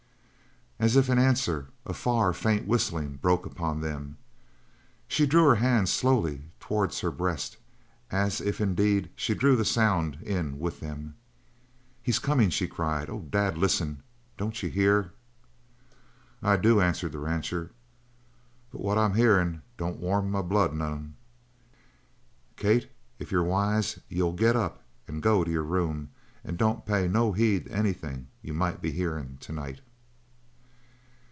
As 0.83 0.95
if 0.95 1.11
in 1.11 1.19
answer, 1.19 1.67
a 1.85 1.93
far, 1.93 2.33
faint 2.33 2.67
whistling 2.67 3.17
broke 3.17 3.45
upon 3.45 3.81
them. 3.81 4.17
She 5.07 5.27
drew 5.27 5.45
her 5.49 5.57
hands 5.57 5.91
slowly 5.91 6.45
towards 6.59 7.01
her 7.01 7.11
breast, 7.11 7.57
as 8.09 8.41
if, 8.41 8.59
indeed, 8.59 9.11
she 9.15 9.35
drew 9.35 9.55
the 9.55 9.63
sound 9.63 10.17
in 10.23 10.57
with 10.59 10.79
them. 10.79 11.13
"He's 12.01 12.17
coming!" 12.17 12.49
she 12.49 12.67
cried. 12.67 13.11
"Oh, 13.11 13.19
Dad, 13.19 13.59
listen! 13.59 14.01
Don't 14.39 14.63
you 14.63 14.69
hear?" 14.71 15.11
"I 16.41 16.57
do," 16.57 16.81
answered 16.81 17.11
the 17.11 17.19
rancher, 17.19 17.69
"but 18.71 18.81
what 18.81 18.97
I'm 18.97 19.13
hearin' 19.13 19.61
don't 19.77 19.99
warm 19.99 20.31
my 20.31 20.41
blood 20.41 20.73
none. 20.73 21.13
Kate, 22.55 22.89
if 23.19 23.31
you're 23.31 23.43
wise 23.43 23.99
you'll 24.09 24.33
get 24.33 24.55
up 24.55 24.81
and 25.07 25.21
go 25.21 25.43
to 25.43 25.51
your 25.51 25.61
room 25.61 26.09
and 26.43 26.57
don't 26.57 26.87
pay 26.87 27.07
no 27.07 27.33
heed 27.33 27.65
to 27.67 27.71
anything 27.71 28.29
you 28.41 28.55
might 28.55 28.81
be 28.81 28.89
hearin' 28.91 29.37
to 29.41 29.53
night." 29.53 29.79